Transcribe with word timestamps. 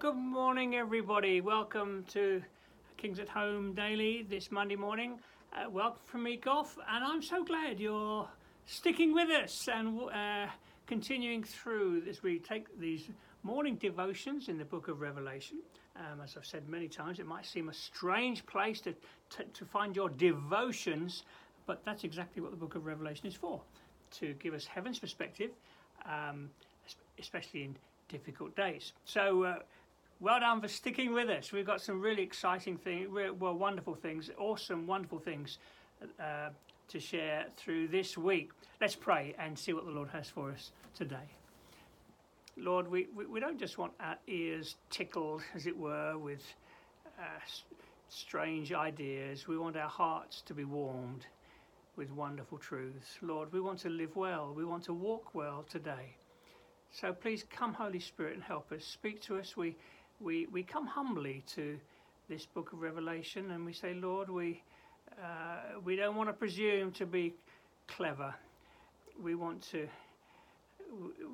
Good 0.00 0.14
morning, 0.14 0.76
everybody. 0.76 1.40
Welcome 1.40 2.04
to 2.10 2.40
Kings 2.98 3.18
at 3.18 3.28
Home 3.30 3.74
Daily 3.74 4.22
this 4.22 4.52
Monday 4.52 4.76
morning. 4.76 5.18
Uh, 5.52 5.68
welcome 5.68 6.00
from 6.04 6.22
me, 6.22 6.36
Goff, 6.36 6.78
and 6.88 7.04
I'm 7.04 7.20
so 7.20 7.42
glad 7.42 7.80
you're 7.80 8.28
sticking 8.64 9.12
with 9.12 9.28
us 9.30 9.66
and 9.66 10.00
uh, 10.02 10.46
continuing 10.86 11.42
through 11.42 12.04
as 12.08 12.22
we 12.22 12.38
take 12.38 12.78
these 12.78 13.08
morning 13.42 13.74
devotions 13.74 14.48
in 14.48 14.56
the 14.56 14.64
book 14.64 14.86
of 14.86 15.00
Revelation. 15.00 15.58
Um, 15.96 16.20
as 16.20 16.36
I've 16.36 16.46
said 16.46 16.68
many 16.68 16.86
times, 16.86 17.18
it 17.18 17.26
might 17.26 17.44
seem 17.44 17.68
a 17.68 17.74
strange 17.74 18.46
place 18.46 18.80
to, 18.82 18.94
to, 19.30 19.44
to 19.52 19.64
find 19.64 19.96
your 19.96 20.10
devotions, 20.10 21.24
but 21.66 21.84
that's 21.84 22.04
exactly 22.04 22.40
what 22.40 22.52
the 22.52 22.56
book 22.56 22.76
of 22.76 22.86
Revelation 22.86 23.26
is 23.26 23.34
for 23.34 23.60
to 24.12 24.32
give 24.34 24.54
us 24.54 24.64
heaven's 24.64 25.00
perspective, 25.00 25.50
um, 26.06 26.50
especially 27.18 27.64
in 27.64 27.76
difficult 28.08 28.54
days. 28.56 28.92
So, 29.04 29.42
uh, 29.44 29.56
well 30.20 30.40
done 30.40 30.60
for 30.60 30.68
sticking 30.68 31.12
with 31.12 31.28
us. 31.28 31.52
We've 31.52 31.66
got 31.66 31.80
some 31.80 32.00
really 32.00 32.22
exciting 32.22 32.76
things, 32.76 33.08
well, 33.10 33.54
wonderful 33.54 33.94
things, 33.94 34.30
awesome, 34.38 34.86
wonderful 34.86 35.18
things 35.18 35.58
uh, 36.20 36.50
to 36.88 37.00
share 37.00 37.46
through 37.56 37.88
this 37.88 38.18
week. 38.18 38.50
Let's 38.80 38.96
pray 38.96 39.34
and 39.38 39.58
see 39.58 39.72
what 39.72 39.84
the 39.84 39.92
Lord 39.92 40.08
has 40.10 40.28
for 40.28 40.50
us 40.50 40.72
today. 40.94 41.16
Lord, 42.56 42.88
we, 42.88 43.06
we, 43.14 43.26
we 43.26 43.40
don't 43.40 43.58
just 43.58 43.78
want 43.78 43.92
our 44.00 44.16
ears 44.26 44.76
tickled, 44.90 45.42
as 45.54 45.66
it 45.66 45.76
were, 45.76 46.18
with 46.18 46.42
uh, 47.18 47.22
strange 48.08 48.72
ideas. 48.72 49.46
We 49.46 49.56
want 49.58 49.76
our 49.76 49.88
hearts 49.88 50.42
to 50.46 50.54
be 50.54 50.64
warmed 50.64 51.26
with 51.94 52.10
wonderful 52.10 52.58
truths. 52.58 53.18
Lord, 53.22 53.52
we 53.52 53.60
want 53.60 53.78
to 53.80 53.88
live 53.88 54.16
well. 54.16 54.52
We 54.56 54.64
want 54.64 54.84
to 54.84 54.92
walk 54.92 55.34
well 55.34 55.64
today. 55.68 56.16
So 56.90 57.12
please 57.12 57.44
come, 57.50 57.74
Holy 57.74 58.00
Spirit, 58.00 58.34
and 58.34 58.42
help 58.42 58.72
us. 58.72 58.84
Speak 58.84 59.20
to 59.22 59.36
us. 59.36 59.56
We, 59.56 59.76
we, 60.20 60.46
we 60.46 60.62
come 60.62 60.86
humbly 60.86 61.44
to 61.54 61.78
this 62.28 62.46
book 62.46 62.72
of 62.72 62.80
Revelation 62.80 63.50
and 63.52 63.64
we 63.64 63.72
say, 63.72 63.94
Lord, 63.94 64.28
we, 64.28 64.62
uh, 65.22 65.80
we 65.84 65.96
don't 65.96 66.16
want 66.16 66.28
to 66.28 66.32
presume 66.32 66.92
to 66.92 67.06
be 67.06 67.34
clever. 67.86 68.34
We 69.20 69.34
want 69.34 69.62
to 69.70 69.88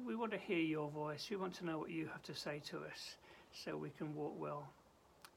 we 0.06 0.16
want 0.16 0.32
to 0.32 0.38
hear 0.38 0.58
your 0.58 0.90
voice. 0.90 1.28
We 1.30 1.36
want 1.36 1.54
to 1.54 1.64
know 1.64 1.78
what 1.78 1.90
you 1.90 2.08
have 2.08 2.22
to 2.24 2.34
say 2.34 2.60
to 2.70 2.78
us 2.78 3.16
so 3.52 3.76
we 3.76 3.90
can 3.90 4.14
walk 4.14 4.34
well 4.38 4.68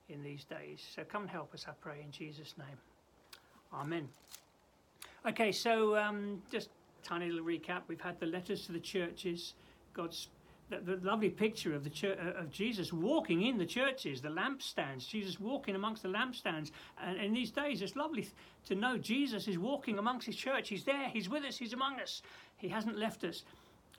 in 0.10 0.24
these 0.24 0.44
days. 0.44 0.84
So 0.96 1.04
come 1.04 1.24
and 1.24 1.32
help 1.32 1.54
us, 1.54 1.66
I 1.68 1.74
pray, 1.80 2.02
in 2.04 2.12
Jesus' 2.12 2.56
name. 2.58 2.78
Amen. 3.74 4.08
Okay, 5.28 5.52
so 5.52 5.98
um, 5.98 6.42
just 6.52 6.70
tiny 7.04 7.30
little 7.30 7.46
recap. 7.46 7.82
We've 7.88 8.02
had 8.02 8.20
the 8.20 8.26
letters 8.26 8.66
to 8.68 8.72
the 8.72 8.80
churches. 8.80 9.54
God's 9.94 10.30
the, 10.70 10.96
the 10.96 11.08
lovely 11.08 11.30
picture 11.30 11.74
of 11.74 11.84
the 11.84 11.90
church, 11.90 12.18
uh, 12.20 12.40
of 12.40 12.52
Jesus 12.52 12.92
walking 12.92 13.44
in 13.44 13.58
the 13.58 13.66
churches, 13.66 14.22
the 14.22 14.30
lampstands. 14.30 15.08
Jesus 15.08 15.40
walking 15.40 15.76
amongst 15.76 16.04
the 16.04 16.10
lampstands, 16.10 16.72
and 17.02 17.18
in 17.18 17.34
these 17.34 17.52
days, 17.52 17.82
it's 17.82 17.96
lovely 17.96 18.28
to 18.66 18.76
know 18.76 18.98
Jesus 18.98 19.48
is 19.48 19.58
walking 19.58 19.98
amongst 19.98 20.26
His 20.26 20.36
church. 20.36 20.70
He's 20.70 20.84
there. 20.84 21.10
He's 21.10 21.30
with 21.30 21.44
us. 21.46 21.58
He's 21.58 21.74
among 21.74 22.00
us. 22.00 22.22
He 22.58 22.68
hasn't 22.68 22.98
left 22.98 23.24
us. 23.24 23.44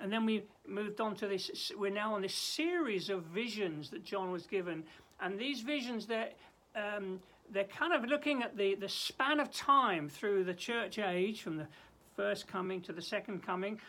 And 0.00 0.12
then 0.12 0.26
we 0.26 0.44
moved 0.66 1.00
on 1.00 1.16
to 1.16 1.26
this. 1.26 1.72
We're 1.76 1.90
now 1.90 2.14
on 2.14 2.22
this 2.22 2.34
series 2.34 3.10
of 3.10 3.24
visions 3.24 3.90
that 3.90 4.04
John 4.04 4.30
was 4.30 4.46
given, 4.46 4.84
and 5.20 5.38
these 5.38 5.62
visions 5.62 6.06
they're 6.06 6.30
um, 6.76 7.20
they're 7.50 7.64
kind 7.64 7.94
of 7.94 8.04
looking 8.04 8.42
at 8.42 8.56
the 8.56 8.74
the 8.74 8.88
span 8.88 9.40
of 9.40 9.50
time 9.50 10.08
through 10.08 10.44
the 10.44 10.54
church 10.54 10.98
age, 10.98 11.42
from 11.42 11.56
the 11.56 11.66
first 12.14 12.46
coming 12.46 12.80
to 12.82 12.92
the 12.92 13.02
second 13.02 13.42
coming, 13.44 13.80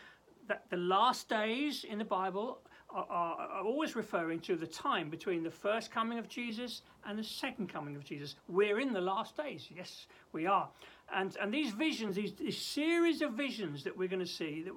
that 0.48 0.64
the 0.70 0.76
last 0.76 1.28
days 1.28 1.84
in 1.84 1.98
the 1.98 2.04
Bible 2.04 2.58
are, 2.92 3.06
are, 3.10 3.64
always 3.64 3.94
referring 3.94 4.40
to 4.40 4.56
the 4.56 4.66
time 4.66 5.10
between 5.10 5.42
the 5.42 5.50
first 5.50 5.90
coming 5.90 6.18
of 6.18 6.28
Jesus 6.28 6.82
and 7.06 7.18
the 7.18 7.24
second 7.24 7.68
coming 7.68 7.96
of 7.96 8.04
Jesus. 8.04 8.36
We're 8.48 8.80
in 8.80 8.92
the 8.92 9.00
last 9.00 9.36
days. 9.36 9.68
Yes, 9.74 10.06
we 10.32 10.46
are. 10.46 10.68
And, 11.14 11.36
and 11.40 11.52
these 11.52 11.72
visions, 11.72 12.16
these, 12.16 12.34
these 12.34 12.58
series 12.58 13.22
of 13.22 13.32
visions 13.32 13.84
that 13.84 13.96
we're 13.96 14.08
going 14.08 14.20
to 14.20 14.26
see, 14.26 14.64
that 14.64 14.72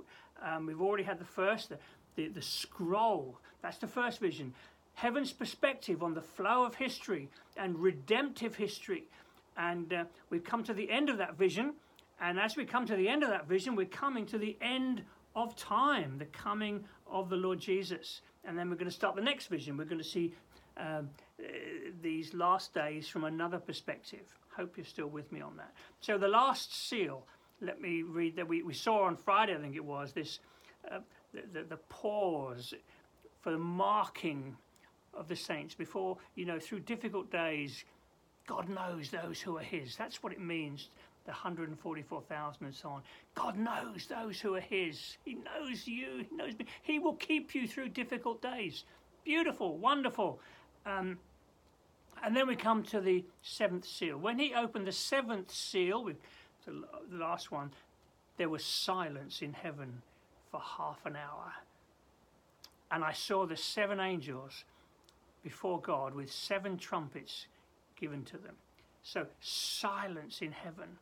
um, 0.47 0.65
we've 0.65 0.81
already 0.81 1.03
had 1.03 1.19
the 1.19 1.25
first, 1.25 1.69
the, 1.69 1.77
the, 2.15 2.27
the 2.27 2.41
scroll. 2.41 3.39
That's 3.61 3.77
the 3.77 3.87
first 3.87 4.19
vision. 4.19 4.53
Heaven's 4.95 5.33
perspective 5.33 6.03
on 6.03 6.13
the 6.13 6.21
flow 6.21 6.65
of 6.65 6.75
history 6.75 7.29
and 7.57 7.77
redemptive 7.79 8.55
history. 8.55 9.05
And 9.57 9.93
uh, 9.93 10.05
we've 10.29 10.43
come 10.43 10.63
to 10.63 10.73
the 10.73 10.89
end 10.89 11.09
of 11.09 11.17
that 11.17 11.37
vision. 11.37 11.73
And 12.21 12.39
as 12.39 12.55
we 12.55 12.65
come 12.65 12.85
to 12.85 12.95
the 12.95 13.09
end 13.09 13.23
of 13.23 13.29
that 13.29 13.47
vision, 13.47 13.75
we're 13.75 13.85
coming 13.85 14.25
to 14.27 14.37
the 14.37 14.57
end 14.61 15.03
of 15.35 15.55
time, 15.55 16.17
the 16.17 16.25
coming 16.25 16.83
of 17.09 17.29
the 17.29 17.35
Lord 17.35 17.59
Jesus. 17.59 18.21
And 18.45 18.57
then 18.57 18.69
we're 18.69 18.75
going 18.75 18.89
to 18.89 18.95
start 18.95 19.15
the 19.15 19.21
next 19.21 19.47
vision. 19.47 19.77
We're 19.77 19.85
going 19.85 20.01
to 20.01 20.03
see 20.03 20.33
um, 20.77 21.09
uh, 21.39 21.43
these 22.01 22.33
last 22.33 22.73
days 22.73 23.07
from 23.07 23.23
another 23.23 23.59
perspective. 23.59 24.25
Hope 24.55 24.77
you're 24.77 24.85
still 24.85 25.07
with 25.07 25.31
me 25.31 25.41
on 25.41 25.57
that. 25.57 25.73
So, 26.01 26.17
the 26.17 26.27
last 26.27 26.87
seal, 26.89 27.25
let 27.61 27.81
me 27.81 28.03
read 28.03 28.35
that 28.35 28.47
we, 28.47 28.63
we 28.63 28.73
saw 28.73 29.03
on 29.03 29.15
Friday, 29.15 29.55
I 29.55 29.59
think 29.59 29.75
it 29.75 29.85
was, 29.85 30.13
this 30.13 30.39
uh, 30.91 30.99
the, 31.33 31.41
the, 31.59 31.63
the 31.69 31.77
pause 31.89 32.73
for 33.41 33.51
the 33.51 33.57
marking 33.57 34.55
of 35.13 35.27
the 35.27 35.35
saints 35.35 35.75
before, 35.75 36.17
you 36.35 36.45
know, 36.45 36.59
through 36.59 36.81
difficult 36.81 37.31
days. 37.31 37.83
God 38.45 38.67
knows 38.67 39.09
those 39.09 39.39
who 39.39 39.57
are 39.57 39.63
His. 39.63 39.95
That's 39.95 40.21
what 40.21 40.33
it 40.33 40.41
means 40.41 40.89
the 41.25 41.31
144,000 41.31 42.65
and 42.65 42.75
so 42.75 42.89
on. 42.89 43.01
God 43.35 43.57
knows 43.57 44.07
those 44.07 44.39
who 44.39 44.55
are 44.55 44.59
His. 44.59 45.17
He 45.23 45.35
knows 45.35 45.87
you. 45.87 46.25
He 46.29 46.35
knows 46.35 46.57
me. 46.57 46.65
He 46.81 46.99
will 46.99 47.15
keep 47.15 47.55
you 47.55 47.67
through 47.67 47.89
difficult 47.89 48.41
days. 48.41 48.83
Beautiful, 49.23 49.77
wonderful. 49.77 50.39
Um, 50.85 51.17
and 52.23 52.35
then 52.35 52.47
we 52.47 52.55
come 52.55 52.83
to 52.83 52.99
the 52.99 53.23
seventh 53.41 53.85
seal. 53.85 54.17
When 54.17 54.37
He 54.37 54.53
opened 54.53 54.85
the 54.85 54.91
seventh 54.91 55.51
seal, 55.51 56.09
the 56.65 56.83
last 57.09 57.51
one, 57.51 57.71
there 58.37 58.49
was 58.49 58.63
silence 58.63 59.41
in 59.41 59.53
heaven 59.53 60.01
for 60.51 60.59
half 60.59 61.05
an 61.05 61.15
hour. 61.15 61.53
And 62.91 63.03
I 63.03 63.13
saw 63.13 63.45
the 63.45 63.57
seven 63.57 63.99
angels 63.99 64.65
before 65.41 65.79
God 65.79 66.13
with 66.13 66.31
seven 66.31 66.77
trumpets 66.77 67.47
given 67.99 68.23
to 68.25 68.37
them. 68.37 68.55
So, 69.03 69.25
silence 69.41 70.41
in 70.41 70.51
heaven 70.51 70.97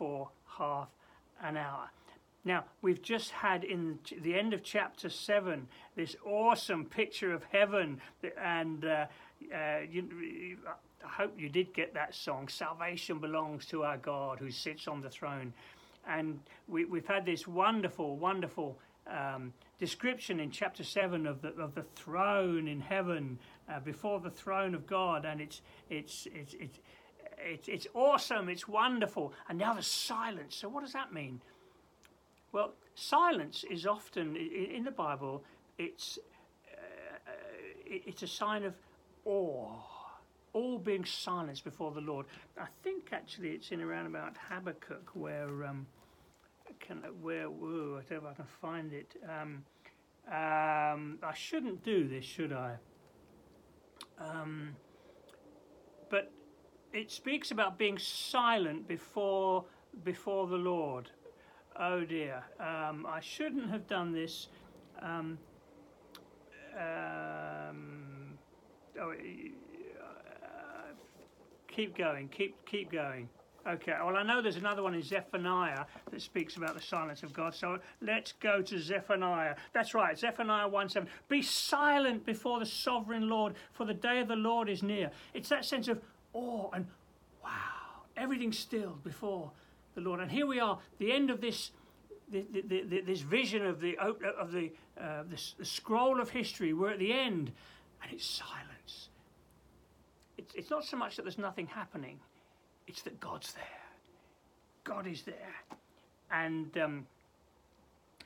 for 0.00 0.30
half 0.56 0.88
an 1.42 1.58
hour. 1.58 1.90
Now, 2.42 2.64
we've 2.80 3.02
just 3.02 3.32
had 3.32 3.64
in 3.64 3.98
the 4.22 4.34
end 4.34 4.54
of 4.54 4.62
chapter 4.62 5.10
7 5.10 5.68
this 5.94 6.16
awesome 6.24 6.86
picture 6.86 7.34
of 7.34 7.42
heaven, 7.52 8.00
and 8.42 8.82
uh, 8.82 9.06
uh, 9.54 9.80
you, 9.90 10.56
I 11.04 11.08
hope 11.08 11.38
you 11.38 11.50
did 11.50 11.74
get 11.74 11.92
that 11.92 12.14
song 12.14 12.48
Salvation 12.48 13.18
belongs 13.18 13.66
to 13.66 13.82
our 13.82 13.98
God 13.98 14.38
who 14.38 14.50
sits 14.50 14.88
on 14.88 15.02
the 15.02 15.10
throne. 15.10 15.52
And 16.08 16.40
we, 16.66 16.86
have 16.94 17.06
had 17.06 17.26
this 17.26 17.46
wonderful, 17.46 18.16
wonderful 18.16 18.78
um, 19.06 19.52
description 19.78 20.40
in 20.40 20.50
chapter 20.50 20.82
7 20.82 21.26
of 21.26 21.42
the, 21.42 21.48
of 21.58 21.74
the 21.74 21.84
throne 21.94 22.68
in 22.68 22.80
heaven, 22.80 23.38
uh, 23.68 23.80
before 23.80 24.18
the 24.18 24.30
throne 24.30 24.74
of 24.74 24.86
God, 24.86 25.26
and 25.26 25.42
it's, 25.42 25.60
it's, 25.90 26.26
it's, 26.34 26.54
it's 26.54 26.78
it's, 27.44 27.68
it's 27.68 27.86
awesome, 27.94 28.48
it's 28.48 28.68
wonderful. 28.68 29.32
And 29.48 29.58
now 29.58 29.72
there's 29.72 29.86
silence. 29.86 30.56
So, 30.56 30.68
what 30.68 30.82
does 30.82 30.92
that 30.92 31.12
mean? 31.12 31.40
Well, 32.52 32.74
silence 32.94 33.64
is 33.70 33.86
often, 33.86 34.36
in 34.36 34.84
the 34.84 34.90
Bible, 34.90 35.44
it's, 35.78 36.18
uh, 36.68 37.30
it's 37.86 38.22
a 38.22 38.26
sign 38.26 38.64
of 38.64 38.74
awe. 39.24 39.78
All 40.52 40.78
being 40.78 41.04
silenced 41.04 41.62
before 41.62 41.92
the 41.92 42.00
Lord. 42.00 42.26
I 42.58 42.66
think 42.82 43.10
actually 43.12 43.50
it's 43.50 43.70
in 43.70 43.80
around 43.80 44.06
about 44.06 44.36
Habakkuk 44.48 45.10
where, 45.14 45.64
um, 45.64 45.86
can, 46.80 46.98
where, 47.22 47.48
whoa, 47.48 48.00
I 48.00 48.12
don't 48.12 48.24
know 48.24 48.30
if 48.30 48.34
I 48.34 48.36
can 48.36 48.46
find 48.60 48.92
it. 48.92 49.14
Um, 49.24 49.64
um, 50.26 51.18
I 51.22 51.34
shouldn't 51.34 51.84
do 51.84 52.08
this, 52.08 52.24
should 52.24 52.52
I? 52.52 52.76
Um, 54.18 54.74
it 56.92 57.10
speaks 57.10 57.50
about 57.50 57.78
being 57.78 57.98
silent 57.98 58.88
before 58.88 59.64
before 60.04 60.46
the 60.46 60.56
Lord. 60.56 61.10
Oh 61.78 62.04
dear, 62.04 62.42
um, 62.58 63.06
I 63.08 63.20
shouldn't 63.20 63.70
have 63.70 63.86
done 63.86 64.12
this. 64.12 64.48
Um, 65.00 65.38
um, 66.76 68.38
oh, 69.00 69.12
uh, 69.12 69.14
keep 71.68 71.96
going, 71.96 72.28
keep 72.28 72.54
keep 72.66 72.90
going. 72.92 73.28
Okay, 73.66 73.92
well, 74.02 74.16
I 74.16 74.22
know 74.22 74.40
there's 74.40 74.56
another 74.56 74.82
one 74.82 74.94
in 74.94 75.02
Zephaniah 75.02 75.84
that 76.10 76.22
speaks 76.22 76.56
about 76.56 76.74
the 76.74 76.80
silence 76.80 77.22
of 77.22 77.34
God, 77.34 77.54
so 77.54 77.78
let's 78.00 78.32
go 78.32 78.62
to 78.62 78.78
Zephaniah. 78.78 79.54
That's 79.74 79.92
right, 79.92 80.18
Zephaniah 80.18 80.66
1 80.66 80.88
7. 80.88 81.08
Be 81.28 81.42
silent 81.42 82.24
before 82.24 82.58
the 82.58 82.64
sovereign 82.64 83.28
Lord, 83.28 83.54
for 83.72 83.84
the 83.84 83.92
day 83.92 84.20
of 84.20 84.28
the 84.28 84.36
Lord 84.36 84.70
is 84.70 84.82
near. 84.82 85.10
It's 85.34 85.50
that 85.50 85.66
sense 85.66 85.88
of 85.88 86.00
awe 86.32 86.70
and 86.72 86.86
wow, 87.42 87.50
everything 88.16 88.52
still 88.52 88.98
before 89.02 89.50
the 89.94 90.00
Lord. 90.00 90.20
And 90.20 90.30
here 90.30 90.46
we 90.46 90.60
are, 90.60 90.78
the 90.98 91.12
end 91.12 91.30
of 91.30 91.40
this. 91.40 91.70
The, 92.32 92.44
the, 92.64 93.02
this 93.04 93.22
vision 93.22 93.66
of 93.66 93.80
the 93.80 93.98
of 93.98 94.52
the, 94.52 94.70
uh, 94.96 95.24
the, 95.28 95.42
the 95.58 95.64
scroll 95.64 96.20
of 96.20 96.30
history. 96.30 96.72
We're 96.72 96.90
at 96.90 97.00
the 97.00 97.12
end, 97.12 97.50
and 98.00 98.12
it's 98.12 98.24
silence. 98.24 99.08
It's, 100.38 100.54
it's 100.54 100.70
not 100.70 100.84
so 100.84 100.96
much 100.96 101.16
that 101.16 101.22
there's 101.22 101.38
nothing 101.38 101.66
happening, 101.66 102.20
it's 102.86 103.02
that 103.02 103.18
God's 103.20 103.52
there. 103.52 103.64
God 104.84 105.06
is 105.06 105.22
there. 105.22 105.54
And 106.30 106.76
um, 106.78 107.06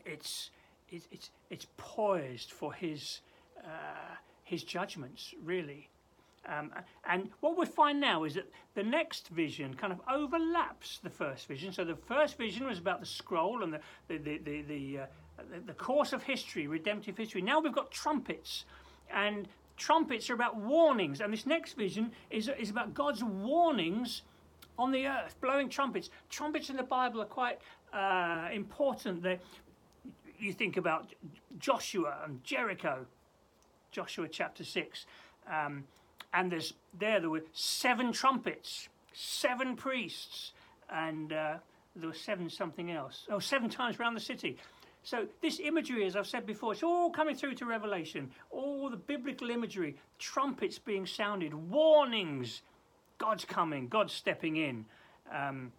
it's, 0.05 0.51
it's, 0.91 1.09
it's, 1.11 1.31
it's 1.51 1.67
poised 1.77 2.53
for 2.53 2.73
his, 2.73 3.21
uh, 3.65 4.15
his 4.45 4.63
judgments, 4.63 5.35
really. 5.43 5.89
Um, 6.47 6.73
and 7.09 7.31
what 7.41 7.57
we 7.57 7.67
find 7.67 8.01
now 8.01 8.25
is 8.25 8.35
that 8.35 8.51
the 8.75 8.83
next 8.83 9.29
vision 9.29 9.75
kind 9.75 9.93
of 9.93 10.01
overlaps 10.11 10.99
the 11.03 11.11
first 11.11 11.49
vision. 11.49 11.73
So 11.73 11.85
the 11.85 11.97
first 11.97 12.37
vision 12.37 12.67
was 12.67 12.79
about 12.79 13.01
the 13.01 13.07
scroll 13.07 13.63
and 13.63 13.73
the, 13.73 13.81
the, 14.09 14.19
the, 14.19 14.39
the, 14.39 14.63
the, 14.63 14.99
uh, 14.99 15.07
the, 15.67 15.73
course 15.73 16.13
of 16.13 16.23
history, 16.23 16.67
redemptive 16.67 17.17
history. 17.17 17.41
Now 17.41 17.61
we've 17.61 17.73
got 17.73 17.91
trumpets. 17.91 18.65
And 19.13 19.49
trumpets 19.77 20.29
are 20.29 20.35
about 20.35 20.57
warnings. 20.57 21.21
And 21.21 21.33
this 21.33 21.47
next 21.47 21.75
vision 21.75 22.13
is, 22.31 22.51
is 22.59 22.71
about 22.71 22.95
God's 22.95 23.25
warnings 23.25 24.23
on 24.79 24.93
the 24.93 25.07
earth, 25.07 25.37
blowing 25.41 25.69
trumpets. 25.69 26.11
Trumpets 26.29 26.69
in 26.69 26.77
the 26.77 26.83
Bible 26.83 27.23
are 27.23 27.27
quite 27.27 27.59
uh, 27.93 28.49
important. 28.53 29.23
They, 29.23 29.39
you 30.39 30.53
think 30.53 30.77
about 30.77 31.15
Joshua 31.59 32.19
and 32.25 32.43
Jericho, 32.45 33.07
Joshua 33.93 34.29
chapter 34.29 34.65
6. 34.65 35.07
Um, 35.51 35.85
and 36.35 36.51
there's 36.51 36.75
there 36.99 37.21
there 37.21 37.31
were 37.31 37.45
seven 37.53 38.13
trumpets, 38.13 38.89
seven 39.13 39.77
priests, 39.77 40.53
and 40.91 41.33
uh, 41.33 41.55
there 41.97 42.09
were 42.09 42.15
seven 42.15 42.51
something 42.51 42.91
else. 42.91 43.27
Oh, 43.31 43.39
seven 43.39 43.71
times 43.71 43.99
around 43.99 44.15
the 44.15 44.21
city. 44.21 44.59
So 45.05 45.27
this 45.43 45.61
imagery, 45.63 46.07
as 46.07 46.17
I've 46.17 46.27
said 46.27 46.47
before, 46.47 46.73
it's 46.73 46.83
all 46.83 47.11
coming 47.11 47.37
through 47.37 47.55
to 47.57 47.67
Revelation. 47.67 48.31
All 48.51 48.89
the 48.89 48.97
biblical 48.97 49.51
imagery, 49.51 49.97
trumpets 50.19 50.79
being 50.79 51.07
sounded, 51.07 51.53
warnings, 51.53 52.63
God's 53.19 53.45
coming, 53.45 53.89
God's 53.89 54.15
stepping 54.15 54.57
in. 54.57 54.87
Um, 55.33 55.73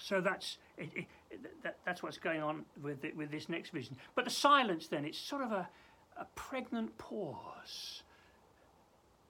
so 0.00 0.20
that's 0.20 0.58
it, 0.76 0.90
it, 0.94 1.06
that, 1.62 1.78
that's 1.86 2.02
what's 2.02 2.18
going 2.18 2.42
on 2.42 2.64
with 2.82 3.04
it, 3.04 3.16
with 3.16 3.30
this 3.30 3.48
next 3.48 3.70
vision. 3.70 3.96
But 4.16 4.24
the 4.24 4.32
silence, 4.32 4.88
then, 4.88 5.04
it's 5.04 5.18
sort 5.18 5.42
of 5.42 5.52
a, 5.52 5.68
a 6.18 6.26
pregnant 6.34 6.98
pause 6.98 8.02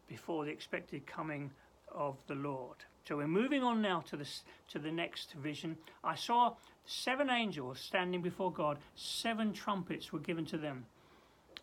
before 0.08 0.44
the 0.44 0.50
expected 0.50 1.06
coming 1.06 1.50
of 1.92 2.16
the 2.26 2.34
Lord. 2.34 2.76
So 3.06 3.18
we're 3.18 3.26
moving 3.26 3.62
on 3.62 3.82
now 3.82 4.02
to 4.08 4.16
the, 4.16 4.26
to 4.68 4.78
the 4.78 4.90
next 4.90 5.34
vision. 5.34 5.76
I 6.02 6.14
saw 6.14 6.54
seven 6.86 7.28
angels 7.30 7.78
standing 7.78 8.22
before 8.22 8.52
God, 8.52 8.78
seven 8.94 9.52
trumpets 9.52 10.12
were 10.12 10.20
given 10.20 10.46
to 10.46 10.58
them. 10.58 10.86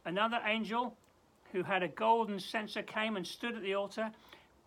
Another 0.06 0.40
angel 0.46 0.96
who 1.52 1.64
had 1.64 1.84
a 1.84 1.88
golden 1.88 2.40
censer 2.40 2.82
came 2.82 3.18
and 3.18 3.26
stood 3.26 3.56
at 3.56 3.62
the 3.62 3.74
altar. 3.74 4.12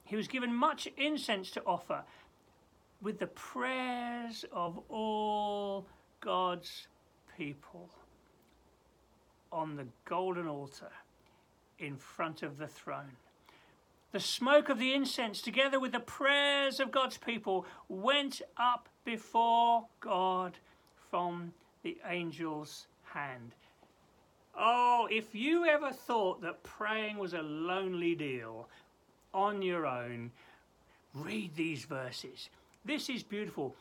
He 0.05 0.17
was 0.17 0.29
given 0.29 0.53
much 0.53 0.89
incense 0.97 1.51
to 1.53 1.63
offer 1.65 2.03
with 3.01 3.19
the 3.19 3.27
prayers 3.29 4.45
of 4.53 4.81
all 4.89 5.87
God's 6.21 6.89
people 7.37 7.89
on 9.53 9.77
the 9.77 9.87
golden 10.05 10.49
altar 10.49 10.91
in 11.79 11.97
front 11.97 12.43
of 12.43 12.59
the 12.59 12.67
throne. 12.67 13.17
The 14.15 14.21
smoke 14.21 14.69
of 14.69 14.79
the 14.79 14.95
incense, 14.95 15.43
together 15.43 15.81
with 15.81 15.91
the 15.91 15.99
prayers 15.99 16.79
of 16.79 16.93
God's 16.93 17.19
people, 17.19 17.67
went 17.89 18.43
up 18.57 18.89
before 19.05 19.87
God 19.99 20.57
from 21.11 21.53
the 21.83 21.99
angel's 22.09 22.87
hand. 23.03 23.57
Oh, 24.57 25.09
if 25.11 25.35
you 25.35 25.67
ever 25.67 25.91
thought 25.91 26.41
that 26.43 26.63
praying 26.63 27.19
was 27.19 27.35
a 27.35 27.43
lonely 27.43 28.15
deal 28.15 28.69
on 29.35 29.63
your 29.63 29.85
own, 29.85 30.31
read 31.13 31.57
these 31.57 31.85
verses. 31.85 32.51
This 32.85 33.09
is 33.11 33.25
beautiful. 33.25 33.75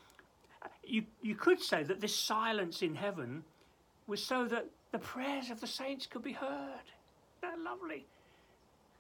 You, 0.84 1.04
you 1.22 1.36
could 1.36 1.62
say 1.62 1.84
that 1.84 2.02
this 2.02 2.16
silence 2.16 2.82
in 2.82 2.96
heaven 2.96 3.44
was 4.08 4.26
so 4.26 4.46
that 4.46 4.66
the 4.92 4.98
prayers 4.98 5.52
of 5.52 5.62
the 5.62 5.68
saints 5.68 6.08
could 6.08 6.24
be 6.24 6.34
heard. 6.34 6.90
They're 7.40 7.52
lovely. 7.64 8.08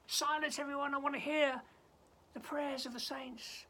Silence, 0.08 0.60
everyone. 0.60 0.94
I 0.94 0.98
want 0.98 1.16
to 1.16 1.22
hear 1.22 1.62
the 2.34 2.40
prayers 2.40 2.86
of 2.86 2.94
the 2.94 3.00
saints. 3.00 3.66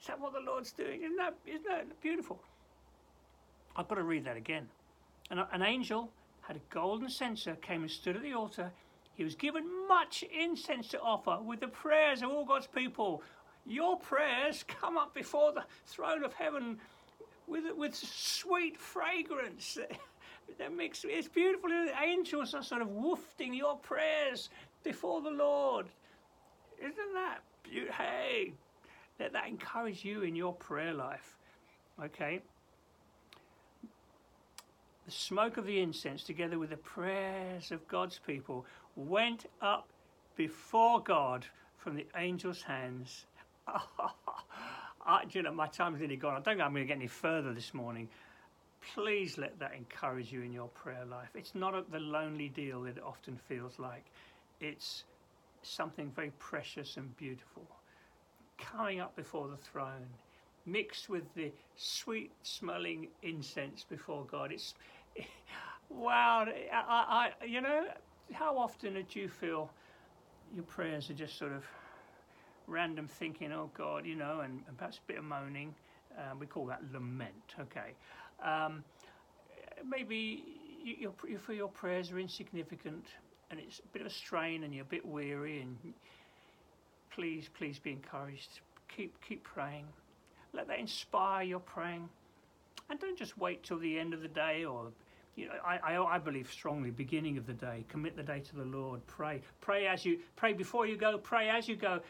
Is 0.00 0.06
that 0.06 0.20
what 0.20 0.32
the 0.32 0.40
Lord's 0.40 0.72
doing? 0.72 1.02
Isn't 1.02 1.16
that, 1.16 1.34
isn't 1.46 1.64
that 1.66 2.00
beautiful? 2.00 2.40
I've 3.76 3.88
got 3.88 3.96
to 3.96 4.02
read 4.02 4.24
that 4.24 4.36
again. 4.36 4.68
An, 5.30 5.44
an 5.52 5.62
angel 5.62 6.10
had 6.42 6.56
a 6.56 6.60
golden 6.70 7.08
censer, 7.08 7.54
came 7.56 7.82
and 7.82 7.90
stood 7.90 8.16
at 8.16 8.22
the 8.22 8.34
altar. 8.34 8.72
He 9.14 9.24
was 9.24 9.34
given 9.34 9.64
much 9.88 10.24
incense 10.36 10.88
to 10.88 11.00
offer 11.00 11.38
with 11.42 11.60
the 11.60 11.68
prayers 11.68 12.22
of 12.22 12.30
all 12.30 12.44
God's 12.44 12.66
people. 12.66 13.22
Your 13.64 13.98
prayers 13.98 14.64
come 14.66 14.96
up 14.96 15.14
before 15.14 15.52
the 15.52 15.64
throne 15.86 16.24
of 16.24 16.32
heaven 16.32 16.78
with, 17.46 17.64
with 17.76 17.94
sweet 17.94 18.78
fragrance. 18.78 19.78
that 20.58 20.74
makes 20.74 21.04
it's 21.08 21.28
beautiful. 21.28 21.68
The 21.68 21.92
angels 22.02 22.54
are 22.54 22.62
sort 22.62 22.82
of 22.82 22.88
wafting 22.88 23.54
your 23.54 23.76
prayers 23.76 24.50
before 24.82 25.20
the 25.22 25.30
Lord. 25.30 25.86
Isn't 26.78 27.14
that 27.14 27.38
beautiful? 27.62 27.94
Hey, 27.94 28.52
let 29.20 29.32
that 29.32 29.48
encourage 29.48 30.04
you 30.04 30.22
in 30.22 30.34
your 30.34 30.52
prayer 30.52 30.92
life. 30.92 31.36
Okay? 32.02 32.42
The 35.06 35.12
smoke 35.12 35.56
of 35.56 35.66
the 35.66 35.80
incense, 35.80 36.22
together 36.22 36.58
with 36.58 36.70
the 36.70 36.76
prayers 36.76 37.70
of 37.72 37.86
God's 37.88 38.18
people, 38.18 38.64
went 38.96 39.46
up 39.60 39.88
before 40.36 41.00
God 41.00 41.46
from 41.76 41.96
the 41.96 42.06
angel's 42.14 42.62
hands. 42.62 43.26
I, 45.06 45.24
you 45.30 45.42
know, 45.42 45.52
my 45.52 45.66
time's 45.66 45.98
nearly 45.98 46.16
gone. 46.16 46.32
I 46.32 46.34
don't 46.36 46.44
think 46.44 46.60
I'm 46.60 46.72
going 46.72 46.84
to 46.84 46.88
get 46.88 46.96
any 46.96 47.08
further 47.08 47.52
this 47.52 47.74
morning. 47.74 48.08
Please 48.94 49.38
let 49.38 49.58
that 49.58 49.74
encourage 49.74 50.32
you 50.32 50.42
in 50.42 50.52
your 50.52 50.68
prayer 50.68 51.04
life. 51.04 51.28
It's 51.34 51.54
not 51.54 51.90
the 51.90 51.98
lonely 51.98 52.48
deal 52.48 52.82
that 52.82 52.96
it 52.96 53.02
often 53.04 53.36
feels 53.36 53.78
like 53.78 54.04
it's 54.62 55.04
something 55.62 56.10
very 56.10 56.32
precious 56.38 56.96
and 56.96 57.16
beautiful 57.16 57.62
coming 58.58 59.00
up 59.00 59.14
before 59.16 59.48
the 59.48 59.56
throne, 59.56 60.06
mixed 60.66 61.08
with 61.08 61.24
the 61.34 61.50
sweet 61.76 62.30
smelling 62.42 63.08
incense 63.22 63.84
before 63.88 64.24
God. 64.30 64.52
It's 64.52 64.74
wow. 65.88 66.46
I, 66.72 67.30
I, 67.42 67.44
you 67.44 67.60
know, 67.60 67.84
how 68.32 68.56
often 68.56 68.94
do 68.94 69.20
you 69.20 69.28
feel 69.28 69.70
your 70.54 70.64
prayers 70.64 71.10
are 71.10 71.14
just 71.14 71.38
sort 71.38 71.52
of 71.52 71.64
random 72.66 73.08
thinking, 73.08 73.52
oh 73.52 73.70
God, 73.74 74.06
you 74.06 74.14
know, 74.14 74.40
and, 74.40 74.60
and 74.68 74.76
perhaps 74.78 74.98
a 74.98 75.06
bit 75.06 75.18
of 75.18 75.24
moaning. 75.24 75.74
Um, 76.18 76.38
we 76.38 76.46
call 76.46 76.66
that 76.66 76.82
lament, 76.92 77.54
okay. 77.58 77.94
Um, 78.44 78.84
maybe 79.88 80.44
you, 80.84 81.12
you 81.26 81.38
feel 81.38 81.56
your 81.56 81.68
prayers 81.68 82.12
are 82.12 82.18
insignificant 82.18 83.06
and 83.52 83.60
it's 83.60 83.80
a 83.80 83.88
bit 83.92 84.00
of 84.00 84.06
a 84.06 84.10
strain 84.10 84.64
and 84.64 84.74
you're 84.74 84.82
a 84.82 84.86
bit 84.86 85.04
weary 85.04 85.60
and 85.60 85.76
please, 87.14 87.48
please 87.56 87.78
be 87.78 87.90
encouraged. 87.90 88.60
Keep, 88.96 89.14
keep 89.26 89.44
praying. 89.44 89.84
Let 90.54 90.66
that 90.68 90.78
inspire 90.78 91.44
your 91.44 91.60
praying. 91.60 92.08
And 92.88 92.98
don't 92.98 93.16
just 93.16 93.36
wait 93.38 93.62
till 93.62 93.78
the 93.78 93.98
end 93.98 94.14
of 94.14 94.22
the 94.22 94.28
day 94.28 94.64
or, 94.64 94.86
you 95.36 95.46
know, 95.46 95.52
I, 95.64 95.94
I, 95.94 96.14
I 96.14 96.18
believe 96.18 96.50
strongly, 96.50 96.90
beginning 96.90 97.36
of 97.36 97.46
the 97.46 97.52
day. 97.52 97.84
Commit 97.88 98.16
the 98.16 98.22
day 98.22 98.40
to 98.40 98.56
the 98.56 98.64
Lord. 98.64 99.06
Pray. 99.06 99.42
Pray 99.60 99.86
as 99.86 100.04
you, 100.04 100.18
pray 100.34 100.54
before 100.54 100.86
you 100.86 100.96
go, 100.96 101.18
pray 101.18 101.50
as 101.50 101.68
you 101.68 101.76
go. 101.76 102.00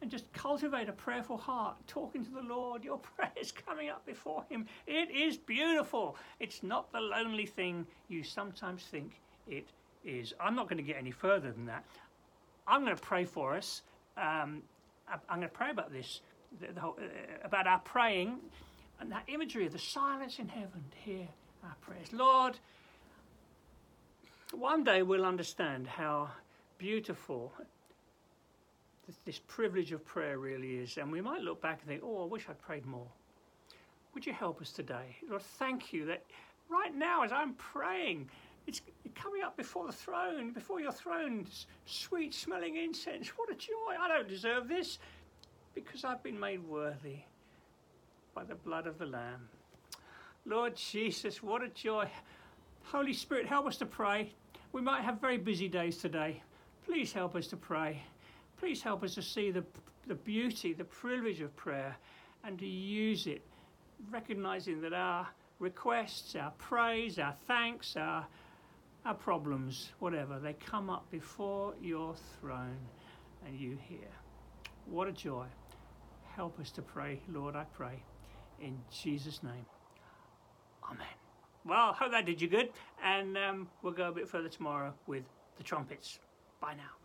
And 0.00 0.10
just 0.10 0.32
cultivate 0.32 0.88
a 0.88 0.92
prayerful 0.92 1.38
heart, 1.38 1.76
talking 1.88 2.24
to 2.24 2.30
the 2.30 2.42
Lord. 2.42 2.84
Your 2.84 2.98
prayers 3.16 3.52
coming 3.52 3.88
up 3.88 4.06
before 4.06 4.44
Him. 4.48 4.66
It 4.86 5.10
is 5.10 5.38
beautiful. 5.38 6.16
It's 6.38 6.62
not 6.62 6.92
the 6.92 7.00
lonely 7.00 7.46
thing 7.46 7.84
you 8.08 8.22
sometimes 8.22 8.84
think 8.84 9.20
it 9.48 9.66
is 10.04 10.34
I'm 10.40 10.54
not 10.54 10.68
going 10.68 10.78
to 10.78 10.82
get 10.82 10.96
any 10.96 11.10
further 11.10 11.50
than 11.50 11.66
that. 11.66 11.84
I'm 12.66 12.84
going 12.84 12.96
to 12.96 13.02
pray 13.02 13.24
for 13.24 13.54
us. 13.54 13.82
Um, 14.16 14.62
I'm 15.08 15.38
going 15.38 15.42
to 15.42 15.48
pray 15.48 15.70
about 15.70 15.92
this, 15.92 16.20
the, 16.60 16.72
the 16.72 16.80
whole, 16.80 16.96
uh, 16.98 17.46
about 17.46 17.66
our 17.66 17.80
praying 17.80 18.38
and 19.00 19.12
that 19.12 19.24
imagery 19.28 19.66
of 19.66 19.72
the 19.72 19.78
silence 19.78 20.38
in 20.38 20.48
heaven 20.48 20.84
to 20.90 20.98
hear 20.98 21.28
our 21.64 21.76
prayers. 21.82 22.12
Lord, 22.12 22.58
one 24.52 24.84
day 24.84 25.02
we'll 25.02 25.26
understand 25.26 25.86
how 25.86 26.30
beautiful 26.78 27.52
this, 29.06 29.16
this 29.26 29.40
privilege 29.46 29.92
of 29.92 30.04
prayer 30.04 30.38
really 30.38 30.76
is, 30.76 30.96
and 30.96 31.10
we 31.12 31.20
might 31.20 31.42
look 31.42 31.60
back 31.60 31.80
and 31.80 31.88
think, 31.88 32.02
oh, 32.04 32.24
I 32.24 32.26
wish 32.26 32.46
I'd 32.48 32.60
prayed 32.62 32.86
more. 32.86 33.06
Would 34.14 34.26
you 34.26 34.32
help 34.32 34.62
us 34.62 34.70
today? 34.70 35.16
Lord, 35.28 35.42
thank 35.58 35.92
you 35.92 36.06
that 36.06 36.22
right 36.68 36.94
now 36.94 37.24
as 37.24 37.32
I'm 37.32 37.54
praying, 37.54 38.30
it's 38.66 38.80
coming 39.14 39.42
up 39.42 39.56
before 39.56 39.86
the 39.86 39.92
throne, 39.92 40.52
before 40.52 40.80
your 40.80 40.92
throne, 40.92 41.46
sweet 41.86 42.34
smelling 42.34 42.76
incense. 42.76 43.28
What 43.36 43.50
a 43.50 43.54
joy! 43.54 43.94
I 44.00 44.08
don't 44.08 44.28
deserve 44.28 44.68
this 44.68 44.98
because 45.74 46.04
I've 46.04 46.22
been 46.22 46.38
made 46.38 46.66
worthy 46.66 47.18
by 48.34 48.44
the 48.44 48.54
blood 48.54 48.86
of 48.86 48.98
the 48.98 49.06
Lamb. 49.06 49.48
Lord 50.46 50.76
Jesus, 50.76 51.42
what 51.42 51.62
a 51.62 51.68
joy. 51.68 52.08
Holy 52.84 53.12
Spirit, 53.12 53.46
help 53.46 53.66
us 53.66 53.76
to 53.78 53.86
pray. 53.86 54.32
We 54.72 54.82
might 54.82 55.02
have 55.02 55.20
very 55.20 55.38
busy 55.38 55.68
days 55.68 55.98
today, 55.98 56.42
Please 56.84 57.14
help 57.14 57.34
us 57.34 57.46
to 57.46 57.56
pray. 57.56 58.02
Please 58.58 58.82
help 58.82 59.02
us 59.02 59.14
to 59.14 59.22
see 59.22 59.50
the, 59.50 59.64
the 60.06 60.14
beauty, 60.14 60.74
the 60.74 60.84
privilege 60.84 61.40
of 61.40 61.54
prayer, 61.56 61.96
and 62.44 62.58
to 62.58 62.66
use 62.66 63.26
it, 63.26 63.40
recognizing 64.10 64.82
that 64.82 64.92
our 64.92 65.26
requests, 65.60 66.36
our 66.36 66.50
praise, 66.58 67.18
our 67.18 67.34
thanks, 67.46 67.96
our, 67.96 68.26
our 69.04 69.14
problems, 69.14 69.92
whatever, 69.98 70.38
they 70.38 70.54
come 70.54 70.88
up 70.88 71.10
before 71.10 71.74
your 71.80 72.14
throne 72.40 72.78
and 73.46 73.58
you 73.58 73.76
hear. 73.88 74.08
What 74.86 75.08
a 75.08 75.12
joy. 75.12 75.46
Help 76.34 76.58
us 76.58 76.70
to 76.72 76.82
pray, 76.82 77.20
Lord, 77.28 77.54
I 77.54 77.64
pray. 77.64 78.02
In 78.60 78.78
Jesus' 78.90 79.42
name. 79.42 79.66
Amen. 80.84 81.06
Well, 81.64 81.92
hope 81.92 82.12
that 82.12 82.26
did 82.26 82.40
you 82.40 82.48
good. 82.48 82.70
And 83.02 83.36
um, 83.36 83.68
we'll 83.82 83.92
go 83.92 84.08
a 84.08 84.12
bit 84.12 84.28
further 84.28 84.48
tomorrow 84.48 84.92
with 85.06 85.24
the 85.56 85.62
trumpets. 85.62 86.18
Bye 86.60 86.74
now. 86.74 87.03